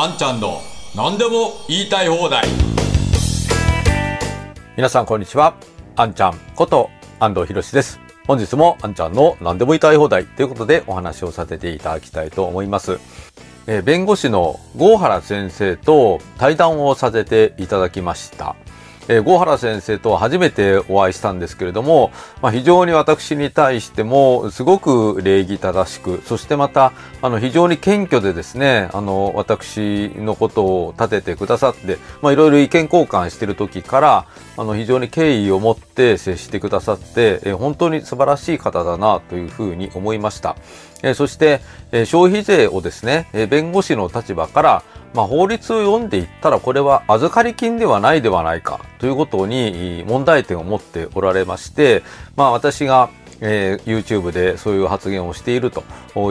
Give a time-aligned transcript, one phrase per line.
[0.00, 0.60] あんちゃんの
[0.94, 2.46] 何でも言いたい放題
[4.76, 5.56] 皆さんこんにちは。
[5.96, 7.98] あんちゃんこと安藤博です。
[8.28, 13.00] 本日もあんちゃんの何でも言いたい放題ということでお話をさせていただきたいと思います。
[13.66, 18.54] えー弁護士の郷原先生と対談をさせていただきました。
[19.08, 22.12] えー郷原先生とは初めてお会いしたんですけれども、
[22.42, 34.26] まあ、非常に私に対してもすごく礼儀正しく、そしてまた、あの、非常に謙虚でですね、あの、私のことを立ててくださって、ま、いろいろ意見交換してる時から、
[34.56, 40.56] あの、非常に敬意を持って接してくださって、えー本当に素晴らしい方だなというふうに思いました。
[41.02, 41.60] えーそして、
[41.92, 44.82] えー消費税をですね、えー弁護士の立場から、
[45.14, 52.02] まあ、法律を読んでいったらこれは預かり金ではないではないかということに問題点を持っておられまして、
[52.36, 53.10] まあ、私が、
[53.40, 55.82] えー YouTube でそういう発言をしていると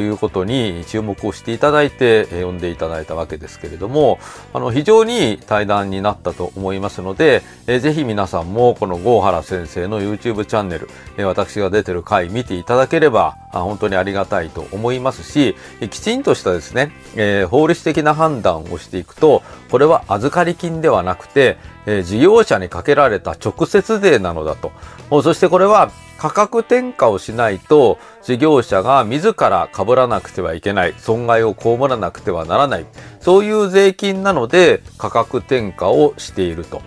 [0.00, 4.18] いうことに注目をしていただいて、えー読んでいただいたわけですけれども
[4.52, 24.72] あの非常に対談になったと思いますので、えーぜひ皆さんもこの郷原先生の YouTube チャンネル、えー私が出てる回見ていただければあ本当にありがたいと思いますしえきちんとしたですね、えー法律的な判断をしていくとこれは預かり金ではなくて、えー事業者にかけられた直接税なのだと。
[25.22, 30.94] そしてこれは価格転嫁をしないと事業者が自ら被らなくてはいけない。
[30.98, 32.86] 損害を被らなくてはならない。
[33.20, 36.82] そういう税金なので価格転嫁をしていると。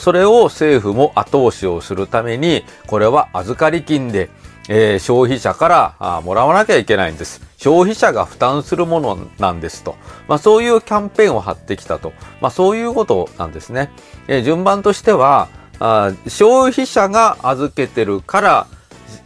[0.00, 4.30] それを政府も後押しをするためにこれは預かり金で、
[4.98, 7.40] 消費者からもらわなきゃいけないんです。
[7.56, 9.96] 消費者が負担するものなんですと、
[10.28, 13.90] まあ、そういうキャンペーンを張ってきたと、まあ、そういうことなんですね、
[14.28, 15.48] えー順番としては
[15.80, 18.66] あ消費者が預けてるから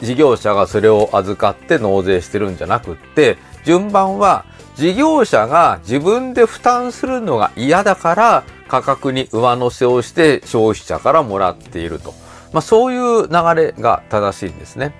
[0.00, 4.44] 事業者がそれを預かって納税してるんじゃなくって順番は
[4.76, 12.14] 事業者が自分で負担するのが嫌だから価格に上乗せをして消費者からもらっていると、
[12.52, 14.94] まあ、そういう流れが正しいんですね。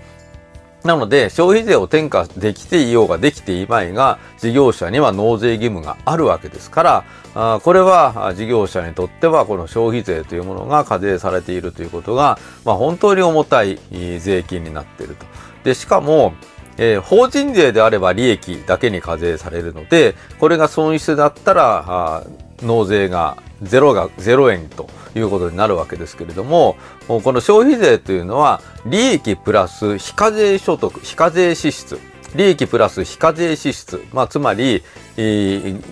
[0.84, 7.04] なので消費税を転嫁できていようができていまいが事業者には納税義務があるわけですから
[7.34, 13.78] あこれは事業者にとってはこの消費税というものが課税されているということが、まあ、本当に重たい
[14.18, 15.26] 税金になっていると。
[15.64, 16.34] でしかも
[16.78, 22.24] えー法人税であれば利益だけに課税されるのでこれが損失だったら
[22.62, 31.98] 納税がゼロが0円ということになるわけですけれどもこの消費税というのは利益プラス非課税所得非課税支出
[32.34, 34.82] 利益プラス非課税支出、まあ、つまり、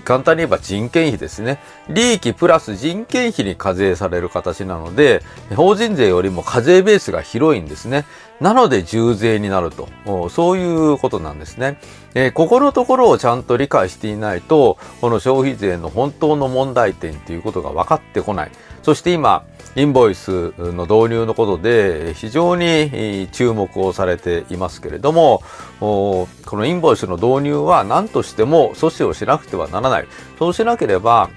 [0.05, 1.59] 簡単に言えば人件費ですね。
[1.89, 5.23] 利益プラス人件費に課税される形なので
[5.55, 8.07] 法人税よりも課税ベースが広いんですね。
[8.41, 9.89] なので重税になると。
[10.31, 11.79] そういうことなんですね、
[12.15, 18.51] えーここのところをちゃんと理解していないとこの消費税の本当の問題点ということが分かってこない。
[18.83, 19.45] そして今
[19.77, 25.43] インボイスの導入のことで非常に注目をされていますけれども
[25.79, 30.09] このインボイスの導入は何としても阻止をしなくてはならない。
[30.39, 31.31] そうしなければ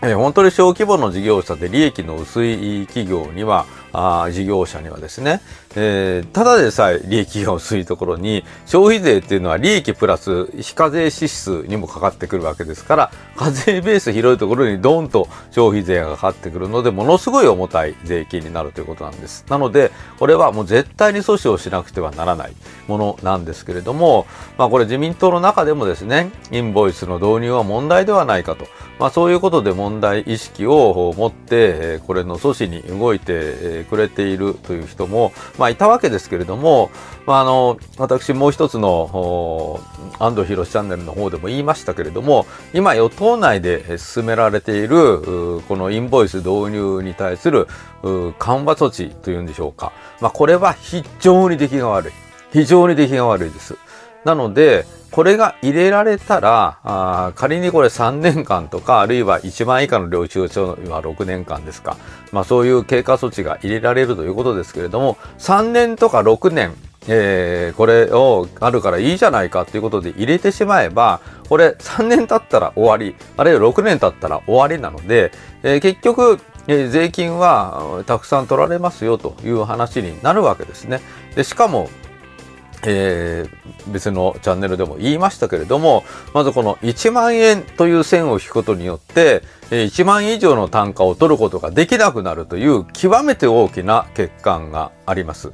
[0.00, 3.64] 本当に小規模の事業者で利益の薄い企業には
[3.96, 5.40] あ事業者にはですね、
[5.74, 19.46] えーただでさえ利益が薄いところに消費税っていうのは利益プラス非課税支出にもかかってくるわけですから課税ベース広いところにドンと消費税がかかってくるのでものすごい重たい税金になるということなんです。
[19.48, 22.52] なのでこれはもう絶対に阻止をしなくてはならない
[22.88, 24.26] ものなんですけれども
[24.58, 28.66] まあこれ自民党の中でもですねインボイスの導入は問題ではないかと。
[28.98, 36.90] まあ、そういうことで問題意識を持って、これの阻止に動いてくれているという人も、まあ、いたわけですけれども、
[37.26, 39.80] まあ、あの私もう一つの
[40.18, 47.66] 安藤博チャンネルの方でも言いましたけれども今与党内で進められているこのインボイス導入に対する
[48.02, 52.12] 緩和措置というんでしょうか、まあ、これは非常に出来が悪い
[52.52, 53.76] 非常に出来が悪いです。
[54.26, 61.96] なので、これが入れられたら、あ仮にこれ3年間とか、あるいは1万以下の領収書は6年間ですか。
[62.32, 66.74] まあそういう経過措置が入れられるということですけれども、3年とか6年、
[67.06, 75.30] えーこれをあるからいいじゃないかということで入れてしまえば、これ3年経ったら終わり、あるいは6年経ったら終わりなので、
[75.62, 81.00] えー結局、えー税金はたくさん取られますよという話になるわけですね。
[81.36, 81.88] でしかも、
[82.84, 95.52] えー別のチャンネルでも言いましたけれども、まずこの1万円という線を引くことによって、え1万以上の単価を取ることができなくなるという極めて大きな欠陥があります。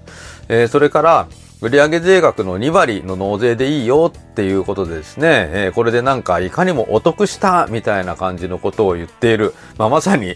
[0.48, 1.28] えーそれから、
[1.62, 10.34] 売上税額の2割の納税でいいよっていうことでですね、えー、これでなんかいかにもお得したみたいな感じのことを言っている、まあ、まさに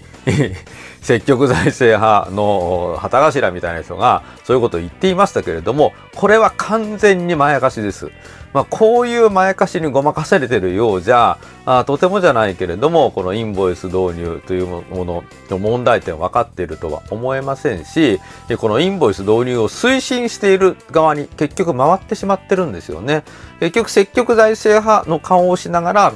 [1.06, 8.10] 積極財政派の旗頭みたいな人がそういうことを言っていましたけれども、これは完全にまやかしです。
[8.52, 11.36] まあ、こういうまやかしにごまかされてるようじゃ
[11.66, 18.18] あとてもじゃないけれどもこのインボイス導入というものの問題点分かっているとは思えませんし
[18.56, 23.24] このインボイス導入を推進している側に結局回ってしまってるんですよね。
[23.60, 26.12] 結局積極財政派の顔をしながら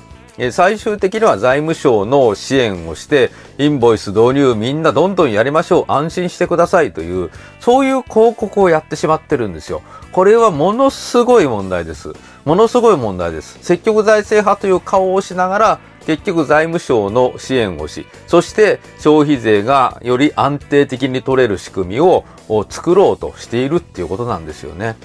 [0.51, 9.83] 最終的には財務省の支援をして、インボイス導入みんなどんどんやりましょう、安心してくださいという、そういう広告をやってしまってるんですよ。
[10.13, 12.13] これはものすごい問題です。
[12.47, 13.59] ものすごい問題です。
[13.61, 22.25] 積極財政派という顔をしながら、結局財務省の支援をし、そして消費税がより安定的に取れる仕組みを
[22.71, 24.97] 作ろうとしているっていうことなんですよね。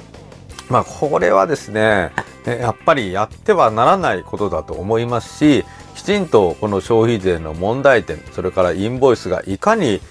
[0.70, 2.12] まあこれはですね、
[2.52, 5.66] やっぱりやってはならないことだと思いますし、
[5.96, 10.02] きちんとこの消費税の問題点、それからインボイスがいかに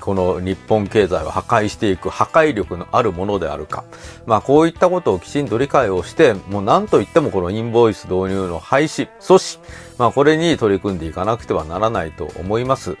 [0.00, 3.84] この日本経済を破壊していく破壊力のあるものであるか。
[4.26, 9.58] まあこういったことをきちんと理解をして、もう何と言ってもこのインボイス導入の廃止、阻止、
[9.98, 12.96] まあこれに取り組んでいかなくてはならないと思います。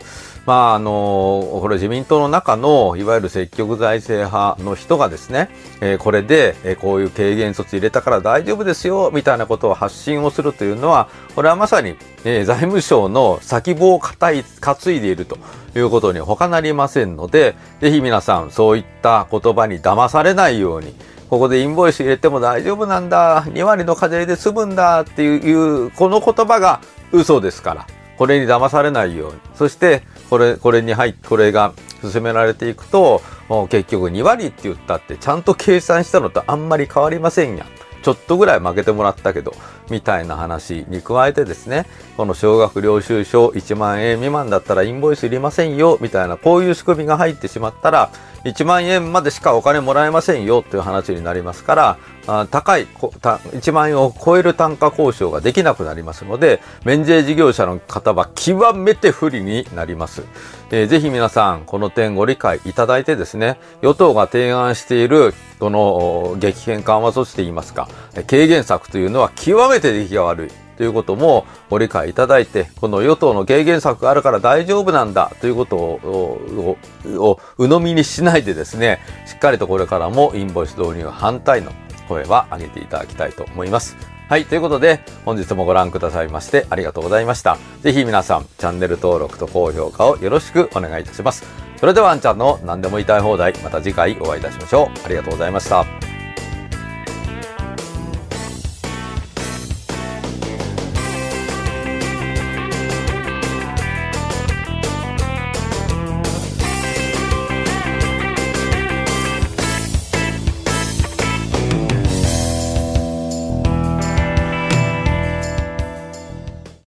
[0.46, 15.38] まああの、これ自民党の中のいわゆる積極財政派の人がですね、えー、これで、え、こういう軽減措置入れたから大丈夫ですよ、みたいなことを発信をするというのは、これはまさに、えー、財務省の先棒を担いいでいると
[15.76, 20.94] いうことに他なりませんので、ぜひ皆さんそういった言葉に騙されないように、
[21.30, 26.80] ここでインボイス入れても大丈夫なんだ、2割の課税で済むんだっていう、この言葉が
[27.12, 27.86] 嘘ですから、
[28.16, 29.38] これに騙されないように。
[29.54, 31.72] そして、これ、これに入って、これが
[32.02, 37.66] 進められていくと、もう結局2割って言ったってちゃんと計算したのとあんまり変わりませんやん。
[38.02, 39.54] ちょっとぐらい負けてもらったけど、
[39.90, 41.86] みたいな話に加えてですね、
[42.16, 48.10] この少額領収書1万円未満だったらインボイスいりませんよ、みたいなこういう仕組みが入ってしまったら、
[48.44, 60.22] 1万円までしかお金もらえませんよという話になりますから、高い1万円を超える単価交渉ができなくなりますので、免税事業者の方は極めて不利になります。
[60.70, 67.88] えー、ぜひ皆さん、この点ご理解いただいてですね、与党が提案している、この激変緩和措置といいますか、
[68.28, 70.67] 軽減策というのは極めて出来が悪い。
[70.78, 81.72] ということもご理解いただいて、この与党の軽減策があるから大丈夫なんだということをを鵜呑みにしないでですね、しっかりとこれからもインボイス導入反対の
[82.08, 83.96] 声は上げていただきたいと思います。
[84.28, 84.44] はい。
[84.44, 87.58] ということで、本日もご覧くださいましてありがとうございました。
[87.80, 91.44] ぜひ皆さん、チャンネル登録と高評価をよろしくお願いいたします。
[91.78, 95.06] それでは、あんちゃんの何でも言いたい放題、また次回お会いいたしましょう。
[95.06, 96.07] ありがとうございました。